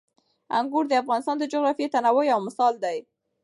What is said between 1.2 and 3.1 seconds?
د جغرافیوي تنوع یو مثال دی.